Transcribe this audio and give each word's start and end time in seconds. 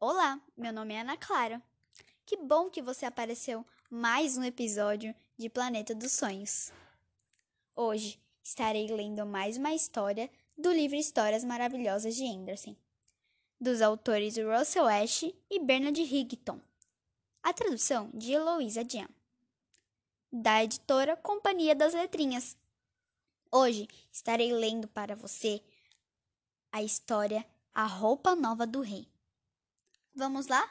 Olá, 0.00 0.38
meu 0.56 0.72
nome 0.72 0.92
é 0.92 1.00
Ana 1.00 1.16
Clara. 1.16 1.62
Que 2.26 2.36
bom 2.36 2.68
que 2.68 2.82
você 2.82 3.06
apareceu 3.06 3.64
mais 3.88 4.36
um 4.36 4.42
episódio 4.42 5.14
de 5.38 5.48
Planeta 5.48 5.94
dos 5.94 6.12
Sonhos. 6.12 6.72
Hoje 7.74 8.20
estarei 8.42 8.88
lendo 8.88 9.24
mais 9.24 9.56
uma 9.56 9.72
história 9.72 10.28
do 10.58 10.70
livro 10.72 10.96
Histórias 10.96 11.44
Maravilhosas 11.44 12.16
de 12.16 12.26
Anderson, 12.26 12.76
dos 13.58 13.80
autores 13.80 14.36
Russell 14.36 14.86
Ash 14.86 15.22
e 15.48 15.60
Bernard 15.60 16.02
Higton. 16.02 16.60
A 17.42 17.52
tradução 17.52 18.10
de 18.12 18.32
Heloísa 18.32 18.84
Dian, 18.84 19.08
da 20.30 20.62
editora 20.62 21.16
Companhia 21.16 21.74
das 21.74 21.94
Letrinhas. 21.94 22.56
Hoje 23.50 23.88
estarei 24.12 24.52
lendo 24.52 24.88
para 24.88 25.14
você 25.14 25.62
a 26.72 26.82
história 26.82 27.46
A 27.72 27.86
Roupa 27.86 28.34
Nova 28.34 28.66
do 28.66 28.80
Rei. 28.80 29.13
Vamos 30.16 30.46
lá? 30.46 30.64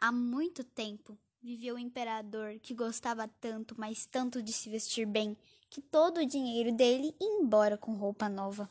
Há 0.00 0.12
muito 0.12 0.62
tempo 0.62 1.18
viveu 1.42 1.74
o 1.74 1.78
imperador 1.78 2.60
que 2.60 2.72
gostava 2.72 3.28
tanto, 3.40 3.74
mas 3.76 4.06
tanto 4.06 4.40
de 4.40 4.52
se 4.52 4.70
vestir 4.70 5.06
bem, 5.06 5.36
que 5.68 5.80
todo 5.80 6.18
o 6.18 6.26
dinheiro 6.26 6.70
dele 6.70 7.12
ia 7.20 7.40
embora 7.40 7.76
com 7.76 7.96
roupa 7.96 8.28
nova. 8.28 8.70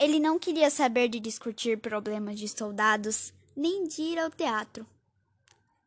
Ele 0.00 0.18
não 0.18 0.36
queria 0.36 0.68
saber 0.68 1.08
de 1.08 1.20
discutir 1.20 1.78
problemas 1.78 2.40
de 2.40 2.48
soldados, 2.48 3.32
nem 3.54 3.86
de 3.86 4.02
ir 4.02 4.18
ao 4.18 4.30
teatro, 4.30 4.84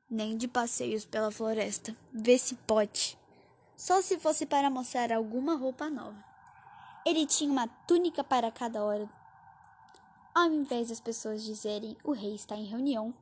nem 0.10 0.38
de 0.38 0.48
passeios 0.48 1.04
pela 1.04 1.32
floresta, 1.32 1.94
ver 2.14 2.40
se 2.40 2.56
pode. 2.56 3.18
Só 3.76 4.02
se 4.02 4.18
fosse 4.18 4.46
para 4.46 4.70
mostrar 4.70 5.12
alguma 5.12 5.58
roupa 5.58 5.90
nova. 5.90 6.24
Ele 7.06 7.26
tinha 7.26 7.52
uma 7.52 7.68
túnica 7.68 8.24
para 8.24 8.50
cada 8.50 8.82
hora 8.82 9.19
ao 10.34 10.52
invés 10.52 10.90
das 10.90 11.00
pessoas 11.00 11.44
dizerem 11.44 11.98
o 12.04 12.12
rei 12.12 12.36
está 12.36 12.56
em 12.56 12.66
reunião, 12.66 13.14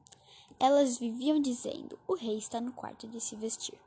elas 0.59 0.97
viviam 0.97 1.39
dizendo 1.39 1.97
o 2.07 2.15
rei 2.15 2.37
está 2.37 2.59
no 2.59 2.73
quarto 2.73 3.07
de 3.07 3.21
se 3.21 3.35
vestir. 3.35 3.77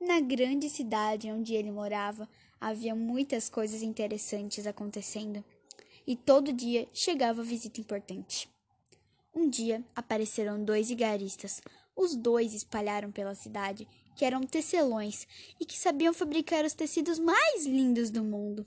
Na 0.00 0.20
grande 0.20 0.68
cidade 0.68 1.30
onde 1.30 1.54
ele 1.54 1.70
morava, 1.70 2.28
havia 2.60 2.94
muitas 2.94 3.48
coisas 3.48 3.82
interessantes 3.82 4.66
acontecendo, 4.66 5.44
e 6.06 6.16
todo 6.16 6.52
dia 6.52 6.88
chegava 6.92 7.42
visita 7.42 7.80
importante. 7.80 8.48
Um 9.34 9.48
dia 9.48 9.84
apareceram 9.94 10.62
dois 10.62 10.88
vigaristas. 10.88 11.60
Os 11.96 12.14
dois 12.14 12.54
espalharam 12.54 13.10
pela 13.10 13.34
cidade 13.34 13.88
que 14.14 14.24
eram 14.24 14.42
tecelões 14.42 15.26
e 15.58 15.64
que 15.64 15.78
sabiam 15.78 16.12
fabricar 16.12 16.64
os 16.64 16.74
tecidos 16.74 17.18
mais 17.18 17.66
lindos 17.66 18.10
do 18.10 18.22
mundo 18.22 18.66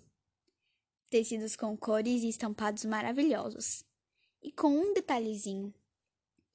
tecidos 1.10 1.56
com 1.56 1.76
cores 1.78 2.24
e 2.24 2.30
estampados 2.30 2.86
maravilhosos. 2.86 3.84
E 4.42 4.52
com 4.52 4.70
um 4.70 4.94
detalhezinho: 4.94 5.74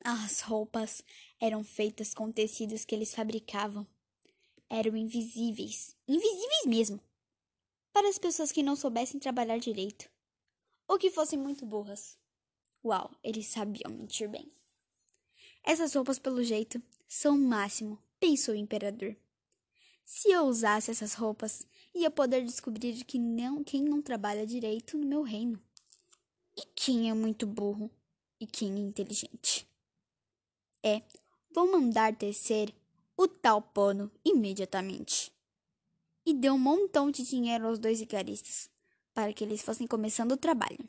as 0.05 0.41
roupas 0.41 1.03
eram 1.41 1.63
feitas 1.63 2.15
com 2.15 2.31
tecidos 2.31 2.85
que 2.85 2.95
eles 2.95 3.15
fabricavam. 3.15 3.87
Eram 4.69 4.97
invisíveis, 4.97 5.97
invisíveis 6.09 6.67
mesmo, 6.67 7.01
para 7.93 8.09
as 8.09 8.19
pessoas 8.19 8.51
que 8.51 8.63
não 8.63 8.75
soubessem 8.75 9.21
trabalhar 9.21 9.59
direito 9.59 10.11
ou 10.89 10.99
que 10.99 11.11
fossem 11.11 11.39
muito 11.39 11.65
burras. 11.67 12.19
Uau, 12.85 13.15
eles 13.23 13.47
sabiam 13.47 13.93
mentir 13.93 14.29
bem. 14.29 14.51
Essas 15.63 15.95
roupas, 15.95 16.19
pelo 16.19 16.43
jeito, 16.43 16.83
são 17.07 17.37
o 17.37 17.39
máximo, 17.39 18.03
pensou 18.19 18.55
o 18.55 18.59
imperador. 18.59 19.17
Se 20.05 20.31
eu 20.31 20.43
usasse 20.45 20.91
essas 20.91 21.15
roupas, 21.15 21.67
ia 21.95 22.11
poder 22.11 22.45
descobrir 22.45 23.05
que 23.05 23.19
não 23.19 23.63
quem 23.63 23.83
não 23.83 24.01
trabalha 24.01 24.47
direito 24.47 24.97
no 24.97 25.07
meu 25.07 25.23
reino. 25.23 25.61
E 26.57 26.63
quem 26.75 27.11
é 27.11 27.15
muito 27.15 27.47
burro 27.47 27.91
e 28.41 28.47
quem 28.47 28.75
é 28.75 28.79
inteligente. 28.79 29.67
É, 30.83 31.03
vou 31.55 31.71
mandar 31.71 32.15
tecer 32.17 32.75
o 33.17 33.29
tal 33.29 33.63
pano 33.63 34.11
imediatamente. 34.25 35.33
E 36.25 36.35
deu 36.35 36.55
um 36.55 36.59
montão 36.59 37.11
de 37.11 37.23
dinheiro 37.23 37.67
aos 37.67 37.79
dois 37.79 38.01
vigaristas, 38.01 38.71
para 39.13 39.33
que 39.33 39.45
eles 39.45 39.63
fossem 39.63 39.87
começando 39.87 40.33
o 40.33 40.37
trabalho. 40.37 40.89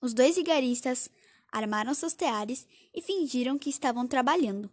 Os 0.00 0.14
dois 0.14 0.36
vigaristas 0.36 1.10
armaram 1.52 1.92
seus 1.94 2.14
teares 2.14 2.66
e 2.94 3.02
fingiram 3.02 3.58
que 3.58 3.70
estavam 3.70 4.06
trabalhando. 4.06 4.70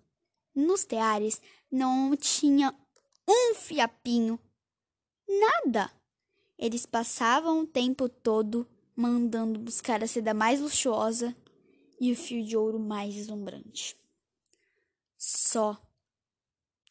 Nos 0.56 0.86
teares 0.86 1.42
não 1.72 2.16
tinha 2.16 2.74
um 3.28 3.56
fiapinho 3.56 4.40
Nada! 5.28 5.92
Eles 6.58 6.86
passavam 6.86 7.62
o 7.62 7.68
tempo 7.68 8.08
todo 8.08 8.68
mandando 8.96 9.60
buscar 9.60 10.04
a 10.04 10.08
seda 10.08 10.34
mais 10.34 10.60
luxuosa 10.60 11.36
e 12.00 12.12
o 12.12 12.16
fio 12.16 12.44
de 12.44 12.58
ouro 12.58 12.80
mais 12.80 13.14
deslumbrante. 13.14 13.96
Só 15.18 15.80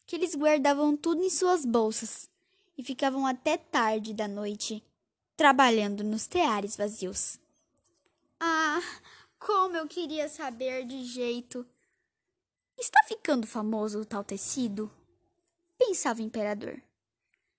que 0.05 0.15
eles 0.15 0.35
guardavam 0.35 0.95
tudo 0.95 1.21
em 1.21 1.29
suas 1.29 1.65
bolsas 1.65 2.29
e 2.77 2.83
ficavam 2.83 3.25
até 3.25 3.57
tarde 3.57 4.13
da 4.13 4.27
noite 4.27 4.83
trabalhando 5.35 6.03
nos 6.03 6.27
teares 6.27 6.77
vazios. 6.77 7.39
Ah, 8.39 8.81
como 9.37 9.75
eu 9.75 9.87
queria 9.87 10.29
saber 10.29 10.85
de 10.85 11.03
jeito. 11.03 11.65
Está 12.77 13.03
ficando 13.03 13.45
famoso 13.45 13.99
o 13.99 14.05
tal 14.05 14.23
tecido? 14.23 14.89
Pensava 15.77 16.21
o 16.21 16.23
imperador 16.23 16.81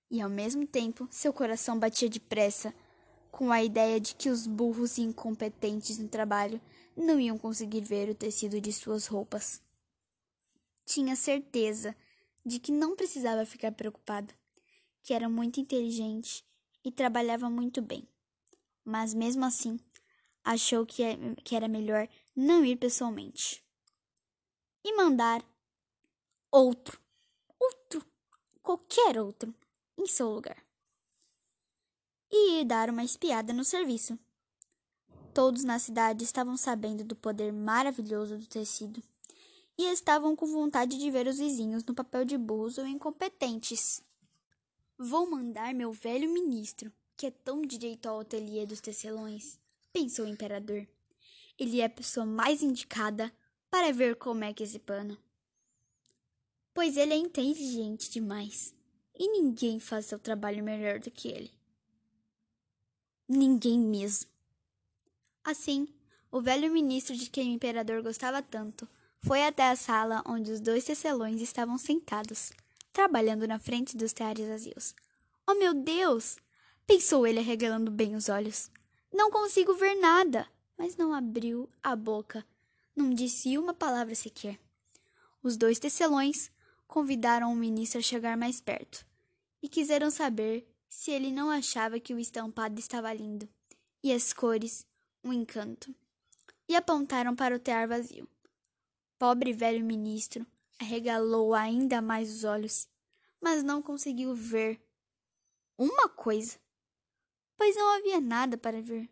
e 0.09 0.21
ao 0.21 0.29
mesmo 0.29 0.65
tempo 0.65 1.07
seu 1.11 1.31
coração 1.31 1.77
batia 1.77 2.09
depressa 2.09 2.73
com 3.31 3.51
a 3.51 3.63
ideia 3.63 3.99
de 3.99 4.15
que 4.15 4.29
os 4.29 4.47
burros 4.47 4.97
e 4.97 5.01
incompetentes 5.01 5.97
no 5.97 6.07
trabalho 6.07 6.59
não 6.95 7.19
iam 7.19 7.37
conseguir 7.37 7.81
ver 7.81 8.09
o 8.09 8.15
tecido 8.15 8.59
de 8.59 8.73
suas 8.73 9.05
roupas. 9.05 9.61
Tinha 10.85 11.15
certeza 11.15 11.95
de 12.45 12.59
que 12.59 12.71
não 12.71 12.95
precisava 12.95 13.45
ficar 13.45 13.71
preocupado, 13.71 14.33
que 15.03 15.13
era 15.13 15.29
muito 15.29 15.59
inteligente 15.59 16.43
e 16.83 16.91
trabalhava 16.91 17.49
muito 17.49 17.81
bem. 17.81 18.07
Mas 18.83 19.13
mesmo 19.13 19.45
assim, 19.45 19.79
achou 20.43 20.85
que 20.85 21.03
é, 21.03 21.17
era 21.51 21.67
melhor 21.67 22.07
não 22.35 22.65
ir 22.65 22.77
pessoalmente 22.77 23.63
e 24.83 24.95
mandar 24.95 25.43
outro, 26.51 26.99
outro, 27.59 28.03
qualquer 28.63 29.19
outro 29.19 29.53
em 29.99 30.07
seu 30.07 30.29
lugar 30.29 30.57
e 32.31 32.61
ir 32.61 32.65
dar 32.65 32.89
uma 32.89 33.03
espiada 33.03 33.53
no 33.53 33.63
serviço. 33.63 34.17
Todos 35.33 35.63
na 35.63 35.79
cidade 35.79 36.23
estavam 36.23 36.57
sabendo 36.57 37.03
do 37.03 37.15
poder 37.15 37.51
maravilhoso 37.51 38.37
do 38.37 38.47
tecido 38.47 39.01
e 39.77 39.83
estavam 39.85 40.35
com 40.35 40.45
vontade 40.45 40.97
de 40.97 41.11
ver 41.11 41.27
os 41.27 41.37
vizinhos 41.37 41.83
no 41.83 41.93
papel 41.93 42.25
de 42.25 42.37
burros 42.37 42.77
ou 42.77 42.85
incompetentes. 42.85 44.03
Vou 44.97 45.29
mandar 45.29 45.73
meu 45.73 45.91
velho 45.93 46.31
ministro, 46.31 46.91
que 47.15 47.27
é 47.27 47.31
tão 47.31 47.61
direito 47.61 48.07
ao 48.07 48.19
ateliê 48.19 48.65
dos 48.65 48.81
tecelões, 48.81 49.57
pensou 49.93 50.25
o 50.25 50.29
imperador. 50.29 50.85
Ele 51.57 51.81
é 51.81 51.85
a 51.85 51.89
pessoa 51.89 52.25
mais 52.25 52.61
indicada 52.61 53.31
para 53.69 53.93
ver 53.93 54.15
como 54.15 54.43
é 54.43 54.53
que 54.53 54.63
esse 54.63 54.79
pano. 54.79 55.17
Pois 56.73 56.97
ele 56.97 57.13
é 57.13 57.17
inteligente 57.17 58.09
demais 58.09 58.78
e 59.19 59.27
ninguém 59.27 59.81
faz 59.81 60.05
seu 60.05 60.17
trabalho 60.17 60.63
melhor 60.63 60.99
do 60.99 61.11
que 61.11 61.27
ele. 61.27 61.51
Ninguém 63.27 63.77
mesmo. 63.77 64.29
Assim, 65.43 65.89
o 66.31 66.41
velho 66.41 66.71
ministro 66.71 67.15
de 67.15 67.29
quem 67.29 67.51
o 67.51 67.53
imperador 67.53 68.01
gostava 68.01 68.41
tanto 68.41 68.87
foi 69.19 69.45
até 69.45 69.69
a 69.69 69.75
sala 69.75 70.23
onde 70.25 70.51
os 70.51 70.61
dois 70.61 70.85
tecelões 70.85 71.41
estavam 71.41 71.77
sentados, 71.77 72.51
trabalhando 72.93 73.45
na 73.45 73.59
frente 73.59 73.97
dos 73.97 74.13
teares 74.13 74.47
vazios. 74.47 74.95
Oh 75.45 75.55
meu 75.55 75.73
Deus! 75.73 76.37
pensou 76.87 77.27
ele 77.27 77.39
arregalando 77.39 77.91
bem 77.91 78.15
os 78.15 78.29
olhos. 78.29 78.71
Não 79.13 79.29
consigo 79.29 79.73
ver 79.73 79.95
nada! 79.95 80.47
Mas 80.77 80.95
não 80.95 81.13
abriu 81.13 81.67
a 81.83 81.93
boca, 81.93 82.45
não 82.95 83.13
disse 83.13 83.57
uma 83.57 83.73
palavra 83.73 84.15
sequer. 84.15 84.57
Os 85.43 85.57
dois 85.57 85.77
tecelões 85.77 86.49
convidaram 86.87 87.51
o 87.51 87.55
ministro 87.55 87.99
a 87.99 88.01
chegar 88.01 88.37
mais 88.37 88.61
perto 88.61 89.08
e 89.61 89.69
quiseram 89.69 90.09
saber 90.09 90.67
se 90.87 91.11
ele 91.11 91.31
não 91.31 91.49
achava 91.49 91.99
que 91.99 92.13
o 92.13 92.19
estampado 92.19 92.79
estava 92.79 93.13
lindo 93.13 93.47
e 94.03 94.11
as 94.11 94.33
cores 94.33 94.85
um 95.23 95.33
encanto. 95.33 95.93
E 96.67 96.75
apontaram 96.75 97.35
para 97.35 97.55
o 97.55 97.59
tear 97.59 97.87
vazio. 97.87 98.27
Pobre 99.17 99.53
velho 99.53 99.83
ministro 99.83 100.45
arregalou 100.79 101.53
ainda 101.53 102.01
mais 102.01 102.33
os 102.33 102.43
olhos, 102.45 102.87
mas 103.41 103.61
não 103.61 103.81
conseguiu 103.81 104.33
ver 104.33 104.81
uma 105.77 106.07
coisa, 106.07 106.57
pois 107.57 107.75
não 107.75 107.97
havia 107.97 108.21
nada 108.21 108.57
para 108.57 108.81
ver. 108.81 109.09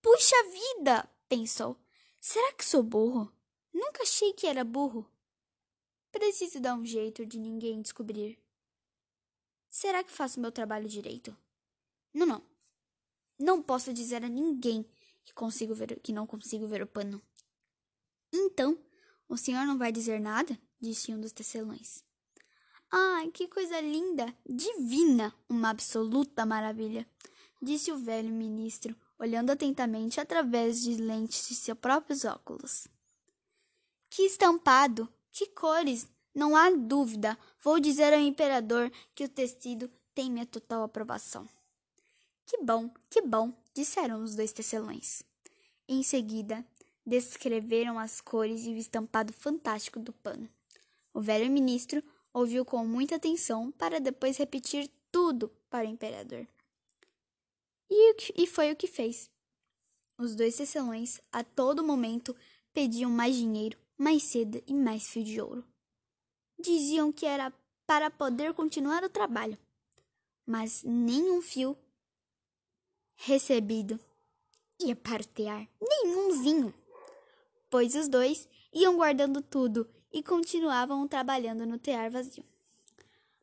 Puxa 0.00 0.36
vida! 0.44 1.10
pensou. 1.28 1.76
Será 2.20 2.52
que 2.52 2.64
sou 2.64 2.82
burro? 2.82 3.32
Nunca 3.72 4.02
achei 4.02 4.32
que 4.32 4.46
era 4.46 4.64
burro. 4.64 5.10
Preciso 6.10 6.58
dar 6.60 6.74
um 6.74 6.84
jeito 6.84 7.26
de 7.26 7.38
ninguém 7.38 7.82
descobrir. 7.82 8.38
Será 9.68 10.02
que 10.02 10.10
faço 10.10 10.40
meu 10.40 10.50
trabalho 10.50 10.88
direito? 10.88 11.36
Não, 12.12 12.26
não. 12.26 12.42
Não 13.38 13.62
posso 13.62 13.92
dizer 13.92 14.24
a 14.24 14.28
ninguém 14.28 14.84
que 15.24 15.32
consigo 15.34 15.74
ver 15.74 16.00
que 16.00 16.12
não 16.12 16.26
consigo 16.26 16.66
ver 16.66 16.82
o 16.82 16.86
pano. 16.86 17.22
Então, 18.32 18.78
o 19.28 19.36
senhor 19.36 19.66
não 19.66 19.78
vai 19.78 19.92
dizer 19.92 20.20
nada? 20.20 20.58
disse 20.80 21.12
um 21.12 21.20
dos 21.20 21.32
tecelões. 21.32 22.02
Ah, 22.90 23.22
que 23.34 23.46
coisa 23.48 23.80
linda! 23.80 24.34
Divina! 24.48 25.34
Uma 25.48 25.70
absoluta 25.70 26.46
maravilha! 26.46 27.06
disse 27.60 27.92
o 27.92 27.98
velho 27.98 28.30
ministro, 28.30 28.96
olhando 29.18 29.50
atentamente 29.50 30.20
através 30.20 30.80
de 30.80 30.94
lentes 30.94 31.48
de 31.48 31.54
seus 31.54 31.78
próprios 31.78 32.24
óculos. 32.24 32.88
Que 34.08 34.22
estampado! 34.22 35.12
Que 35.30 35.46
cores! 35.46 36.06
Não 36.34 36.56
há 36.56 36.70
dúvida. 36.70 37.38
Vou 37.60 37.80
dizer 37.80 38.12
ao 38.12 38.20
imperador 38.20 38.90
que 39.14 39.24
o 39.24 39.28
tecido 39.28 39.90
tem 40.14 40.30
minha 40.30 40.46
total 40.46 40.82
aprovação. 40.82 41.48
Que 42.46 42.58
bom, 42.62 42.90
que 43.10 43.20
bom, 43.20 43.52
disseram 43.74 44.22
os 44.22 44.34
dois 44.34 44.52
tecelões. 44.52 45.22
Em 45.86 46.02
seguida, 46.02 46.64
descreveram 47.04 47.98
as 47.98 48.20
cores 48.20 48.66
e 48.66 48.70
o 48.70 48.76
estampado 48.76 49.32
fantástico 49.32 49.98
do 49.98 50.12
pano. 50.12 50.48
O 51.12 51.20
velho 51.20 51.50
ministro 51.50 52.02
ouviu 52.32 52.64
com 52.64 52.86
muita 52.86 53.16
atenção 53.16 53.72
para 53.72 54.00
depois 54.00 54.36
repetir 54.36 54.90
tudo 55.10 55.50
para 55.70 55.86
o 55.86 55.90
imperador. 55.90 56.46
E, 57.90 58.46
foi 58.46 58.70
o 58.70 58.76
que 58.76 58.86
fez. 58.86 59.30
Os 60.18 60.34
dois 60.34 60.56
tecelões, 60.56 61.20
a 61.32 61.42
todo 61.42 61.84
momento, 61.84 62.36
pediam 62.72 63.10
mais 63.10 63.36
dinheiro, 63.36 63.78
mais 63.96 64.30
seda 64.30 64.62
e 64.66 64.74
mais 64.74 65.08
fio 65.08 65.24
de 65.24 65.40
ouro. 65.40 65.64
Diziam 66.58 67.12
que 67.12 67.24
era 67.24 67.52
para 67.86 68.10
poder 68.10 68.52
continuar 68.52 69.04
o 69.04 69.08
trabalho, 69.08 69.56
mas 70.44 70.82
nenhum 70.82 71.40
fio 71.40 71.76
recebido 73.14 73.98
ia 74.80 74.94
partear, 74.94 75.68
nenhumzinho, 75.80 76.74
pois 77.70 77.94
os 77.94 78.08
dois 78.08 78.48
iam 78.72 78.96
guardando 78.96 79.40
tudo 79.40 79.88
e 80.12 80.22
continuavam 80.22 81.06
trabalhando 81.08 81.66
no 81.66 81.78
tear 81.78 82.10
vazio. 82.10 82.44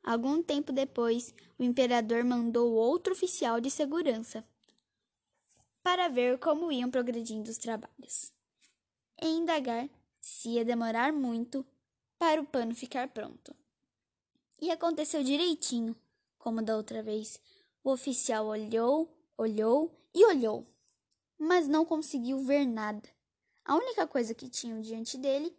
Algum 0.04 0.44
tempo 0.44 0.72
depois, 0.72 1.34
o 1.58 1.64
imperador 1.64 2.24
mandou 2.24 2.74
outro 2.74 3.14
oficial 3.14 3.60
de 3.60 3.72
segurança 3.72 4.46
para 5.82 6.08
ver 6.08 6.38
como 6.40 6.72
iam 6.72 6.92
progredindo 6.92 7.50
os 7.50 7.58
trabalhos. 7.58 8.32
E 9.22 9.28
indagar 9.28 9.90
se 10.20 10.50
ia 10.50 10.66
demorar 10.66 11.12
muito 11.12 11.66
para 12.18 12.42
o 12.42 12.46
pano 12.46 12.74
ficar 12.74 13.08
pronto. 13.10 13.56
E 14.62 14.72
aconteceu 14.72 15.24
direitinho, 15.24 15.96
como 16.38 16.62
da 16.62 16.76
outra 16.76 17.04
vez. 17.04 17.40
O 17.84 17.92
oficial 17.92 18.48
olhou, 18.48 19.10
olhou 19.38 19.92
e 20.14 20.26
olhou, 20.26 20.66
mas 21.38 21.68
não 21.68 21.86
conseguiu 21.86 22.40
ver 22.44 22.66
nada. 22.66 23.08
A 23.64 23.76
única 23.76 24.08
coisa 24.08 24.34
que 24.34 24.50
tinham 24.50 24.80
diante 24.82 25.18
dele 25.18 25.56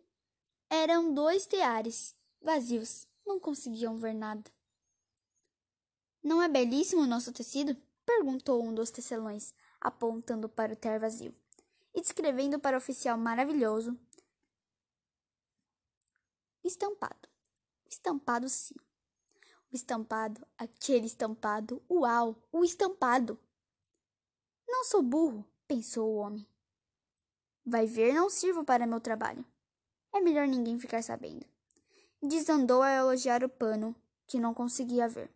eram 0.71 1.13
dois 1.13 1.47
teares 1.47 2.15
vazios 2.41 3.07
não 3.27 3.41
conseguiam 3.41 3.97
ver 3.97 4.15
nada. 4.15 4.51
Não 6.23 6.43
é 6.43 6.49
belíssimo 6.49 7.03
o 7.03 7.07
nosso 7.07 7.33
tecido? 7.33 7.77
perguntou 8.05 8.63
um 8.63 8.73
dos 8.73 8.91
tecelões, 8.91 9.53
apontando 9.81 10.49
para 10.49 10.73
o 10.73 10.77
ter 10.77 10.99
vazio. 10.99 11.35
E 11.93 12.01
descrevendo 12.01 12.59
para 12.59 12.77
o 12.77 12.79
oficial 12.79 13.19
maravilhoso. 13.19 13.99
Estampado. 16.67 17.29
Estampado, 17.89 18.49
sim. 18.49 18.75
O 19.73 19.77
estampado, 19.77 20.47
aquele 20.59 21.07
estampado, 21.07 21.83
uau, 21.91 22.37
o 22.53 22.65
estampado. 22.65 23.39
Não 24.69 24.85
sou 24.85 25.03
burro, 25.03 25.45
pensou 25.67 26.09
o 26.09 26.17
homem. 26.17 26.47
Vai 27.65 27.87
ver, 27.87 28.13
não 28.13 28.31
sirvo 28.31 28.65
para 28.65 28.87
meu 28.87 29.01
trabalho. 29.01 29.45
É 30.13 30.21
melhor 30.21 30.47
ninguém 30.47 30.79
ficar 30.79 31.03
sabendo 31.03 31.45
desandou 32.23 32.83
a 32.83 32.93
elogiar 32.93 33.45
o 33.45 33.49
pano, 33.49 33.95
que 34.27 34.41
não 34.41 34.53
conseguia 34.53 35.09
ver, 35.09 35.31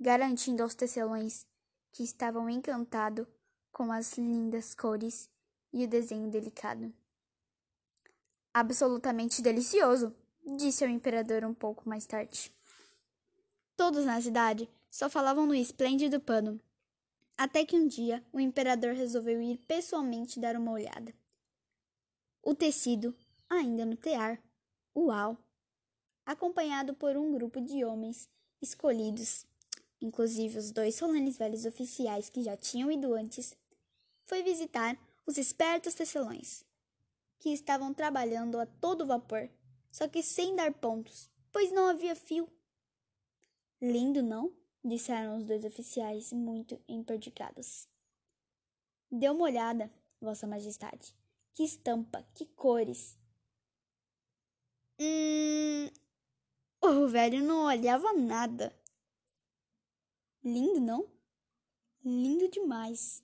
garantindo 0.00 0.62
aos 0.62 0.74
tecelões 0.74 1.46
que 1.92 2.02
estavam 2.02 2.48
encantados 2.48 3.26
com 3.70 3.92
as 3.92 4.16
lindas 4.16 4.74
cores 4.74 5.28
e 5.72 5.84
o 5.84 5.88
desenho 5.88 6.30
delicado. 6.30 6.92
Absolutamente 8.54 9.42
delicioso, 9.42 10.14
disse 10.44 10.84
ao 10.84 10.90
imperador 10.90 11.44
um 11.44 11.54
pouco 11.54 11.88
mais 11.88 12.06
tarde. 12.06 12.52
Todos 13.76 14.04
na 14.04 14.20
cidade 14.20 14.68
só 14.88 15.08
falavam 15.08 15.46
no 15.46 15.54
esplêndido 15.54 16.20
pano, 16.20 16.60
até 17.36 17.64
que 17.64 17.76
um 17.76 17.86
dia 17.86 18.24
o 18.32 18.38
imperador 18.38 18.94
resolveu 18.94 19.40
ir 19.40 19.58
pessoalmente 19.66 20.38
dar 20.38 20.56
uma 20.56 20.72
olhada. 20.72 21.14
O 22.42 22.54
tecido, 22.54 23.14
ainda 23.48 23.84
no 23.84 23.96
tear, 23.96 24.42
uau, 24.94 25.38
acompanhado 26.26 26.94
por 26.94 27.16
um 27.16 27.32
grupo 27.32 27.60
de 27.60 27.84
homens 27.84 28.28
escolhidos, 28.60 29.46
inclusive 30.00 30.58
os 30.58 30.70
dois 30.70 30.94
solenes 30.94 31.36
velhos 31.36 31.64
oficiais 31.64 32.28
que 32.28 32.42
já 32.42 32.56
tinham 32.56 32.90
ido 32.90 33.14
antes, 33.14 33.56
foi 34.24 34.42
visitar 34.42 34.96
os 35.26 35.38
espertos 35.38 35.94
tecelões, 35.94 36.64
que 37.38 37.50
estavam 37.50 37.94
trabalhando 37.94 38.58
a 38.58 38.66
todo 38.66 39.06
vapor, 39.06 39.48
só 39.92 40.08
que 40.08 40.24
sem 40.24 40.56
dar 40.56 40.74
pontos, 40.74 41.30
pois 41.52 41.70
não 41.70 41.86
havia 41.86 42.16
fio. 42.16 42.48
Lindo, 43.80 44.22
não? 44.22 44.52
disseram 44.84 45.38
os 45.38 45.46
dois 45.46 45.64
oficiais, 45.64 46.32
muito 46.32 46.80
emperdicados. 46.88 47.88
Dê 49.10 49.28
uma 49.28 49.44
olhada, 49.44 49.92
Vossa 50.20 50.46
Majestade. 50.46 51.14
Que 51.54 51.62
estampa, 51.62 52.26
que 52.34 52.46
cores. 52.46 53.18
Hum, 54.98 55.88
o 56.80 57.06
velho 57.08 57.42
não 57.42 57.66
olhava 57.66 58.12
nada. 58.14 58.74
Lindo, 60.42 60.80
não? 60.80 61.08
Lindo 62.04 62.48
demais. 62.48 63.22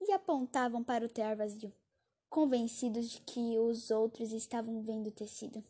E 0.00 0.12
apontavam 0.12 0.84
para 0.84 1.04
o 1.04 1.08
tear 1.08 1.36
vazio, 1.36 1.72
convencidos 2.30 3.10
de 3.10 3.20
que 3.20 3.58
os 3.58 3.90
outros 3.90 4.32
estavam 4.32 4.80
vendo 4.80 5.08
o 5.08 5.12
tecido. 5.12 5.62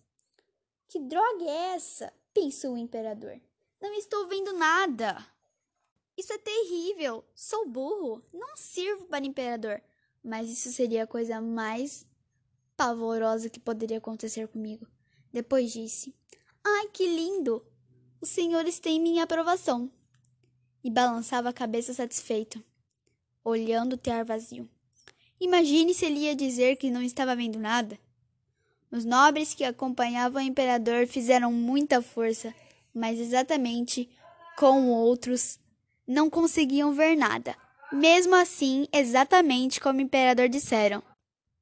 Que 0.87 1.01
droga 1.01 1.45
é 1.45 1.75
essa? 1.75 2.13
pensou 2.33 2.75
o 2.75 2.79
imperador. 2.79 3.41
Não 3.81 3.93
estou 3.95 4.29
vendo 4.29 4.53
nada. 4.53 5.27
Isso 6.17 6.33
é 6.33 6.39
terrível. 6.39 7.25
Sou 7.35 7.67
burro. 7.67 8.23
Não 8.33 8.57
sirvo 8.57 9.07
para 9.07 9.25
imperador. 9.25 9.83
Mas 10.23 10.51
isso 10.51 10.71
seria 10.71 11.05
a 11.05 11.07
coisa 11.07 11.41
mais 11.41 12.07
pavorosa 12.77 13.49
que 13.49 13.59
poderia 13.59 13.99
acontecer 13.99 14.47
comigo. 14.49 14.87
Depois 15.33 15.73
disse: 15.73 16.15
Ai, 16.63 16.89
que 16.89 17.07
lindo! 17.07 17.65
Os 18.21 18.29
senhores 18.29 18.79
têm 18.79 19.01
minha 19.01 19.25
aprovação. 19.25 19.91
E 20.85 20.91
balançava 20.91 21.49
a 21.49 21.55
cabeça 21.55 21.95
satisfeito, 21.95 22.63
olhando 23.43 23.95
o 23.95 23.99
tear 23.99 24.25
vazio. 24.25 24.69
Imagine 25.41 25.95
se 25.95 26.05
ele 26.05 26.21
ia 26.21 26.37
dizer 26.37 26.77
que 26.77 26.91
não 26.91 27.03
estava 27.03 27.35
vendo 27.35 27.59
nada. 27.59 27.99
Os 28.91 29.05
nobres 29.05 29.55
que 29.55 29.65
acompanhavam 29.65 30.43
o 30.43 30.45
imperador 30.45 31.07
fizeram 31.07 31.51
muita 31.53 32.03
força, 32.03 32.55
mas 32.93 33.19
exatamente 33.19 34.09
com 34.57 34.89
outros 34.89 35.59
não 36.07 36.29
conseguiam 36.29 36.93
ver 36.93 37.17
nada. 37.17 37.57
Mesmo 37.93 38.35
assim, 38.35 38.87
exatamente 38.93 39.81
como 39.81 39.99
o 39.99 40.03
imperador 40.03 40.49
disseram. 40.49 41.03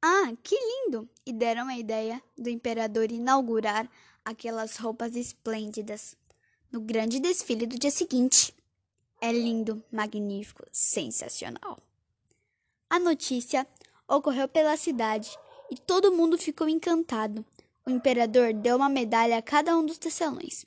Ah, 0.02 0.32
que 0.42 0.56
lindo! 0.56 1.08
E 1.25 1.32
deram 1.32 1.68
a 1.68 1.78
ideia 1.78 2.23
do 2.37 2.49
imperador 2.49 3.12
inaugurar 3.12 3.88
aquelas 4.25 4.76
roupas 4.76 5.14
esplêndidas 5.16 6.16
no 6.73 6.80
grande 6.80 7.20
desfile 7.20 7.66
do 7.66 7.78
dia 7.78 7.90
seguinte. 7.90 8.54
É 9.20 9.32
lindo, 9.32 9.82
magnífico, 9.90 10.64
sensacional. 10.70 11.78
A 12.90 12.99
notícia 12.99 13.66
ocorreu 14.09 14.49
pela 14.49 14.76
cidade 14.76 15.37
e 15.71 15.76
todo 15.76 16.12
mundo 16.12 16.38
ficou 16.38 16.68
encantado. 16.68 17.45
O 17.85 17.90
imperador 17.90 18.54
deu 18.54 18.76
uma 18.76 18.88
medalha 18.88 19.37
a 19.37 19.42
cada 19.42 19.76
um 19.76 19.85
dos 19.85 19.99
tecelões, 19.99 20.64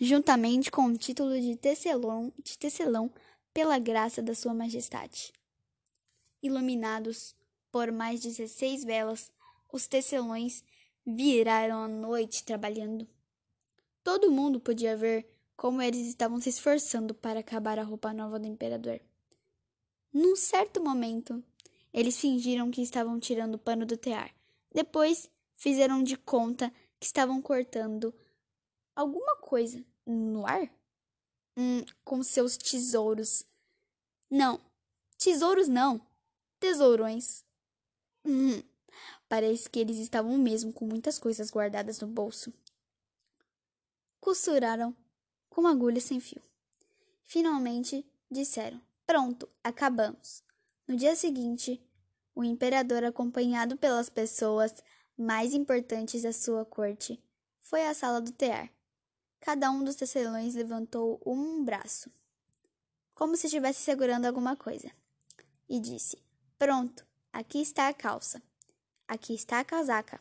juntamente 0.00 0.70
com 0.70 0.86
o 0.86 0.96
título 0.96 1.40
de 1.40 1.56
tecelão, 1.56 2.32
de 2.42 2.56
tecelão 2.56 3.12
pela 3.52 3.78
graça 3.78 4.22
da 4.22 4.34
sua 4.34 4.54
majestade. 4.54 5.32
Iluminados 6.40 7.34
por 7.72 7.90
mais 7.90 8.20
16 8.20 8.84
velas, 8.84 9.32
os 9.72 9.88
tecelões 9.88 10.62
viraram 11.04 11.82
a 11.82 11.88
noite 11.88 12.44
trabalhando. 12.44 13.04
Todo 14.04 14.30
mundo 14.30 14.60
podia 14.60 14.96
ver 14.96 15.26
como 15.56 15.82
eles 15.82 16.06
estavam 16.06 16.40
se 16.40 16.50
esforçando 16.50 17.12
para 17.14 17.40
acabar 17.40 17.80
a 17.80 17.82
roupa 17.82 18.12
nova 18.12 18.38
do 18.38 18.46
imperador. 18.46 19.00
Num 20.12 20.36
certo 20.36 20.80
momento, 20.80 21.42
eles 21.94 22.20
fingiram 22.20 22.70
que 22.70 22.82
estavam 22.82 23.18
tirando 23.18 23.54
o 23.54 23.58
pano 23.58 23.86
do 23.86 23.96
tear. 23.96 24.34
Depois, 24.70 25.30
fizeram 25.56 26.02
de 26.02 26.16
conta 26.16 26.70
que 27.00 27.06
estavam 27.06 27.40
cortando 27.40 28.12
alguma 28.94 29.36
coisa 29.36 29.82
no 30.04 30.46
ar 30.46 30.68
hum, 31.56 31.82
com 32.04 32.22
seus 32.22 32.58
tesouros. 32.58 33.44
Não, 34.30 34.60
tesouros 35.16 35.68
não, 35.68 36.06
tesourões. 36.60 37.44
Hum, 38.26 38.60
Parece 39.28 39.68
que 39.68 39.80
eles 39.80 39.98
estavam 39.98 40.36
mesmo 40.38 40.72
com 40.72 40.86
muitas 40.86 41.18
coisas 41.18 41.50
guardadas 41.50 42.00
no 42.00 42.06
bolso. 42.06 42.52
Costuraram 44.20 44.94
com 45.48 45.66
agulha 45.66 46.00
sem 46.00 46.20
fio. 46.20 46.42
Finalmente 47.24 48.06
disseram: 48.30 48.80
Pronto, 49.06 49.48
acabamos. 49.62 50.42
No 50.86 50.96
dia 50.96 51.16
seguinte, 51.16 51.82
o 52.34 52.44
imperador, 52.44 53.04
acompanhado 53.04 53.74
pelas 53.74 54.10
pessoas 54.10 54.84
mais 55.16 55.54
importantes 55.54 56.22
da 56.22 56.32
sua 56.32 56.62
corte, 56.64 57.18
foi 57.62 57.86
à 57.86 57.94
sala 57.94 58.20
do 58.20 58.32
tear. 58.32 58.70
Cada 59.40 59.70
um 59.70 59.82
dos 59.82 59.94
tecelões 59.94 60.54
levantou 60.54 61.22
um 61.24 61.64
braço, 61.64 62.10
como 63.14 63.34
se 63.34 63.46
estivesse 63.46 63.80
segurando 63.80 64.26
alguma 64.26 64.56
coisa, 64.56 64.90
e 65.66 65.80
disse: 65.80 66.22
Pronto, 66.58 67.06
aqui 67.32 67.62
está 67.62 67.88
a 67.88 67.94
calça, 67.94 68.42
aqui 69.08 69.34
está 69.34 69.60
a 69.60 69.64
casaca, 69.64 70.20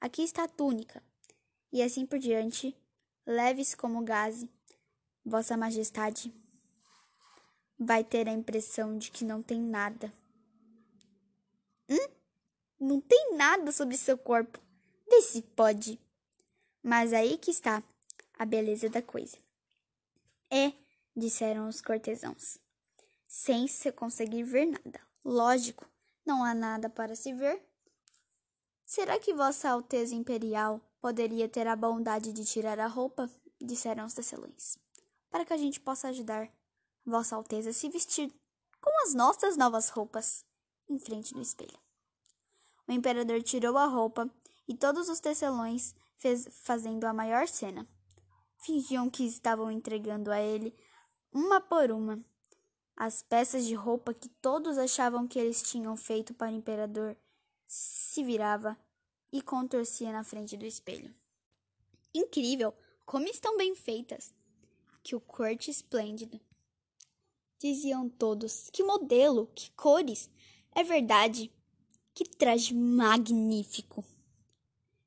aqui 0.00 0.22
está 0.22 0.44
a 0.44 0.48
túnica, 0.48 1.00
e 1.72 1.80
assim 1.80 2.04
por 2.04 2.18
diante, 2.18 2.76
leves 3.24 3.72
como 3.72 4.02
gaze, 4.02 4.50
Vossa 5.24 5.56
Majestade 5.56 6.34
vai 7.78 8.02
ter 8.04 8.28
a 8.28 8.32
impressão 8.32 8.96
de 8.98 9.10
que 9.10 9.24
não 9.24 9.42
tem 9.42 9.60
nada. 9.60 10.12
Hum? 11.88 12.08
Não 12.78 13.00
tem 13.00 13.36
nada 13.36 13.72
sobre 13.72 13.96
seu 13.96 14.16
corpo. 14.16 14.60
Vê 15.08 15.22
se 15.22 15.42
pode. 15.42 16.00
Mas 16.82 17.12
aí 17.12 17.38
que 17.38 17.50
está 17.50 17.82
a 18.38 18.44
beleza 18.44 18.88
da 18.88 19.02
coisa. 19.02 19.36
É, 20.50 20.72
disseram 21.16 21.68
os 21.68 21.80
cortesãos, 21.80 22.58
sem 23.26 23.66
se 23.66 23.90
conseguir 23.90 24.44
ver 24.44 24.66
nada. 24.66 25.00
Lógico, 25.24 25.88
não 26.24 26.44
há 26.44 26.54
nada 26.54 26.88
para 26.88 27.16
se 27.16 27.32
ver. 27.32 27.60
Será 28.84 29.18
que 29.18 29.34
Vossa 29.34 29.68
Alteza 29.68 30.14
Imperial 30.14 30.80
poderia 31.00 31.48
ter 31.48 31.66
a 31.66 31.74
bondade 31.74 32.32
de 32.32 32.44
tirar 32.44 32.78
a 32.78 32.86
roupa? 32.86 33.28
disseram 33.60 34.06
os 34.06 34.14
tecelões, 34.14 34.78
para 35.30 35.44
que 35.44 35.52
a 35.52 35.56
gente 35.56 35.80
possa 35.80 36.08
ajudar 36.08 36.48
Vossa 37.06 37.36
Alteza 37.36 37.72
se 37.72 37.88
vestir 37.88 38.34
com 38.80 38.90
as 39.04 39.14
nossas 39.14 39.56
novas 39.56 39.88
roupas 39.88 40.44
em 40.88 40.98
frente 40.98 41.32
do 41.32 41.40
espelho. 41.40 41.78
O 42.88 42.92
imperador 42.92 43.42
tirou 43.42 43.78
a 43.78 43.86
roupa 43.86 44.28
e 44.66 44.74
todos 44.76 45.08
os 45.08 45.20
tecelões 45.20 45.94
fez, 46.16 46.48
fazendo 46.50 47.04
a 47.04 47.12
maior 47.12 47.46
cena. 47.46 47.88
Fingiam 48.58 49.08
que 49.08 49.24
estavam 49.24 49.70
entregando 49.70 50.30
a 50.30 50.40
ele, 50.40 50.74
uma 51.32 51.60
por 51.60 51.90
uma, 51.90 52.24
as 52.96 53.22
peças 53.22 53.66
de 53.66 53.74
roupa 53.74 54.14
que 54.14 54.28
todos 54.28 54.78
achavam 54.78 55.28
que 55.28 55.38
eles 55.38 55.62
tinham 55.62 55.96
feito 55.96 56.32
para 56.32 56.52
o 56.52 56.56
imperador. 56.56 57.16
Se 57.66 58.24
virava 58.24 58.76
e 59.32 59.42
contorcia 59.42 60.10
na 60.10 60.24
frente 60.24 60.56
do 60.56 60.64
espelho. 60.64 61.14
Incrível! 62.14 62.74
Como 63.04 63.26
estão 63.26 63.56
bem 63.56 63.74
feitas! 63.74 64.32
Que 65.02 65.14
o 65.14 65.20
corte 65.20 65.70
esplêndido! 65.70 66.40
Diziam 67.66 68.08
todos. 68.08 68.70
Que 68.70 68.84
modelo! 68.84 69.50
Que 69.52 69.72
cores! 69.72 70.30
É 70.72 70.84
verdade! 70.84 71.52
Que 72.14 72.24
traje 72.24 72.72
magnífico! 72.72 74.04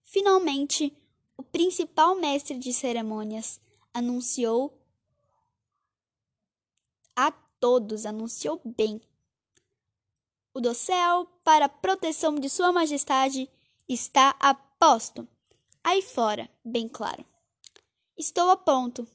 Finalmente, 0.04 0.94
o 1.38 1.42
principal 1.42 2.16
mestre 2.16 2.60
de 2.60 2.74
cerimônias 2.74 3.62
anunciou 3.94 4.78
a 7.16 7.32
todos, 7.32 8.06
anunciou 8.06 8.60
bem. 8.66 9.02
O 10.54 10.60
dossel 10.60 11.28
para 11.46 11.70
proteção 11.70 12.36
de 12.36 12.50
Sua 12.50 12.74
Majestade 12.74 13.50
está 13.88 14.36
a 14.38 14.54
posto. 14.54 15.26
Aí 15.82 16.02
fora, 16.02 16.50
bem 16.66 16.90
claro. 16.90 17.24
Estou 18.18 18.50
a 18.50 18.58
ponto. 18.58 19.08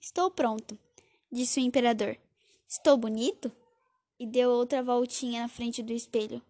Estou 0.00 0.30
pronto, 0.30 0.78
disse 1.32 1.58
o 1.58 1.64
imperador. 1.64 2.16
Estou 2.74 2.96
bonito? 2.96 3.52
E 4.18 4.26
deu 4.26 4.48
outra 4.48 4.82
voltinha 4.82 5.42
na 5.42 5.48
frente 5.48 5.82
do 5.82 5.92
espelho, 5.92 6.40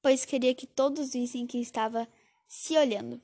pois 0.00 0.24
queria 0.24 0.54
que 0.54 0.66
todos 0.66 1.12
vissem 1.12 1.46
que 1.46 1.58
estava 1.58 2.08
se 2.46 2.74
olhando 2.74 3.20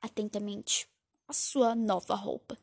atentamente 0.00 0.88
a 1.26 1.32
sua 1.32 1.74
nova 1.74 2.14
roupa. 2.14 2.56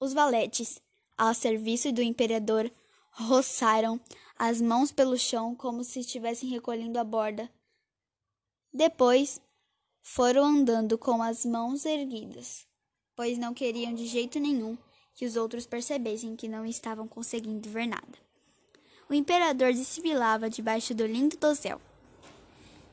Os 0.00 0.12
valetes, 0.12 0.82
ao 1.16 1.32
serviço 1.32 1.92
do 1.92 2.02
imperador, 2.02 2.68
roçaram 3.12 4.00
as 4.36 4.60
mãos 4.60 4.90
pelo 4.90 5.16
chão 5.16 5.54
como 5.54 5.84
se 5.84 6.00
estivessem 6.00 6.50
recolhendo 6.50 6.98
a 6.98 7.04
borda. 7.04 7.48
Depois 8.72 9.40
foram 10.02 10.44
andando 10.44 10.98
com 10.98 11.22
as 11.22 11.44
mãos 11.44 11.84
erguidas, 11.84 12.66
pois 13.14 13.38
não 13.38 13.54
queriam 13.54 13.94
de 13.94 14.08
jeito 14.08 14.40
nenhum 14.40 14.76
que 15.14 15.24
os 15.24 15.36
outros 15.36 15.66
percebessem 15.66 16.36
que 16.36 16.48
não 16.48 16.66
estavam 16.66 17.06
conseguindo 17.06 17.68
ver 17.70 17.86
nada. 17.86 18.18
O 19.08 19.14
imperador 19.14 19.72
desfilava 19.72 20.50
debaixo 20.50 20.94
do 20.94 21.06
lindo 21.06 21.36
dossel. 21.36 21.80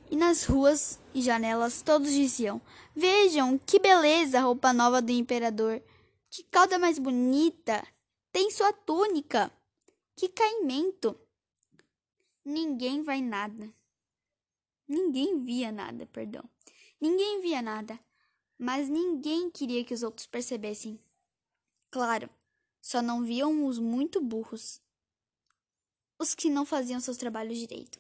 E 0.10 0.16
nas 0.16 0.44
ruas 0.44 1.00
e 1.14 1.22
janelas 1.22 1.82
todos 1.82 2.12
diziam: 2.12 2.62
Vejam 2.96 3.58
que 3.58 3.80
beleza 3.80 4.40
a 4.40 4.42
roupa 4.42 4.74
nova 4.74 5.02
do 5.02 5.12
imperador! 5.12 5.82
Que 6.30 6.44
cauda 6.44 6.78
mais 6.78 7.00
bonita! 7.00 7.86
Tem 8.32 8.52
sua 8.52 8.72
túnica! 8.74 9.52
Que 10.16 10.30
caimento! 10.30 11.18
Ninguém 12.44 13.04
vai 13.04 13.22
nada. 13.22 13.74
Ninguém 14.88 15.44
via 15.44 15.72
nada, 15.72 16.06
perdão. 16.08 16.44
Ninguém 17.00 17.40
via 17.42 17.62
nada, 17.62 17.98
mas 18.60 18.90
ninguém 18.90 19.50
queria 19.50 19.84
que 19.86 19.94
os 19.94 20.04
outros 20.04 20.28
percebessem. 20.28 21.00
Claro, 21.92 22.30
só 22.82 23.02
não 23.02 23.22
viam 23.22 23.66
os 23.66 23.78
muito 23.78 24.22
burros, 24.22 24.82
os 26.18 26.34
que 26.34 26.50
não 26.50 26.66
faziam 26.66 27.02
seus 27.02 27.18
trabalhos 27.18 27.58
direito. 27.58 28.00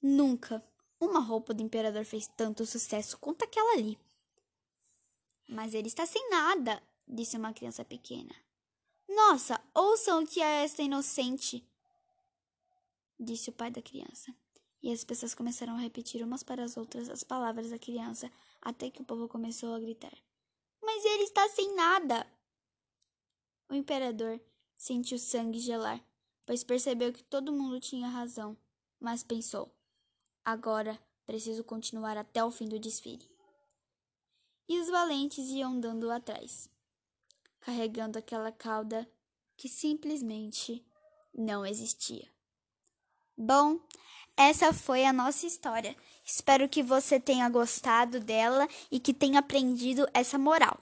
Nunca 0.00 0.64
uma 0.98 1.20
roupa 1.20 1.52
do 1.52 1.62
imperador 1.62 2.04
fez 2.06 2.26
tanto 2.26 2.64
sucesso 2.64 3.18
quanto 3.18 3.44
aquela 3.44 3.74
ali. 3.74 3.98
Mas 5.46 5.74
ele 5.74 5.88
está 5.88 6.06
sem 6.06 6.30
nada, 6.30 6.82
disse 7.06 7.36
uma 7.36 7.52
criança 7.52 7.84
pequena. 7.84 8.34
Nossa, 9.06 9.60
ouçam 9.74 10.22
o 10.22 10.26
que 10.26 10.40
é 10.40 10.64
esta 10.64 10.82
inocente, 10.82 11.62
disse 13.20 13.50
o 13.50 13.52
pai 13.52 13.70
da 13.70 13.82
criança. 13.82 14.34
E 14.82 14.90
as 14.92 15.04
pessoas 15.04 15.34
começaram 15.34 15.74
a 15.74 15.80
repetir 15.80 16.22
umas 16.22 16.42
para 16.42 16.64
as 16.64 16.76
outras 16.76 17.10
as 17.10 17.22
palavras 17.22 17.70
da 17.70 17.78
criança, 17.78 18.30
até 18.62 18.88
que 18.88 19.02
o 19.02 19.04
povo 19.04 19.28
começou 19.28 19.74
a 19.74 19.80
gritar: 19.80 20.16
Mas 20.80 21.04
ele 21.04 21.24
está 21.24 21.46
sem 21.48 21.74
nada! 21.74 22.37
O 23.68 23.74
imperador 23.74 24.40
sentiu 24.74 25.18
sangue 25.18 25.58
gelar, 25.58 26.02
pois 26.46 26.64
percebeu 26.64 27.12
que 27.12 27.22
todo 27.22 27.52
mundo 27.52 27.78
tinha 27.78 28.08
razão, 28.08 28.56
mas 28.98 29.22
pensou: 29.22 29.70
Agora 30.44 30.98
preciso 31.26 31.62
continuar 31.62 32.16
até 32.16 32.42
o 32.42 32.50
fim 32.50 32.66
do 32.66 32.78
desfile. 32.78 33.28
E 34.66 34.78
os 34.80 34.88
valentes 34.88 35.48
iam 35.50 35.78
dando 35.78 36.10
atrás, 36.10 36.70
carregando 37.60 38.18
aquela 38.18 38.50
cauda 38.50 39.06
que 39.56 39.68
simplesmente 39.68 40.84
não 41.34 41.66
existia. 41.66 42.26
Bom, 43.36 43.78
essa 44.36 44.72
foi 44.72 45.04
a 45.04 45.12
nossa 45.12 45.46
história. 45.46 45.96
Espero 46.24 46.68
que 46.68 46.82
você 46.82 47.20
tenha 47.20 47.48
gostado 47.48 48.20
dela 48.20 48.68
e 48.90 48.98
que 48.98 49.12
tenha 49.12 49.40
aprendido 49.40 50.08
essa 50.14 50.38
moral. 50.38 50.78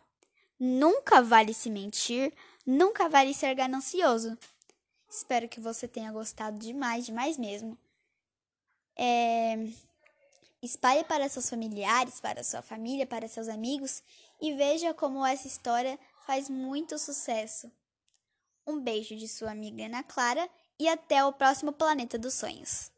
Nunca 0.58 1.20
vale 1.22 1.52
se 1.52 1.68
mentir, 1.68 2.32
nunca 2.66 3.08
vale 3.08 3.32
ser 3.32 3.54
ganancioso. 3.54 4.36
Espero 5.08 5.48
que 5.48 5.60
você 5.60 5.86
tenha 5.86 6.12
gostado 6.12 6.58
demais, 6.58 7.06
demais 7.06 7.38
mesmo. 7.38 7.78
É, 8.96 9.56
espalhe 10.62 11.04
para 11.04 11.28
seus 11.28 11.48
familiares, 11.48 12.20
para 12.20 12.42
sua 12.42 12.62
família, 12.62 13.06
para 13.06 13.28
seus 13.28 13.48
amigos 13.48 14.02
e 14.40 14.54
veja 14.54 14.92
como 14.92 15.24
essa 15.24 15.46
história 15.46 15.98
faz 16.26 16.50
muito 16.50 16.98
sucesso. 16.98 17.70
Um 18.66 18.80
beijo 18.80 19.14
de 19.14 19.28
sua 19.28 19.52
amiga 19.52 19.86
Ana 19.86 20.02
Clara 20.02 20.48
e 20.78 20.88
até 20.88 21.24
o 21.24 21.32
próximo 21.32 21.72
Planeta 21.72 22.18
dos 22.18 22.34
Sonhos. 22.34 22.90